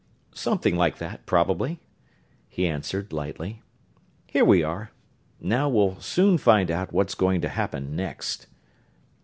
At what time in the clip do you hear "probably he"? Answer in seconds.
1.27-2.65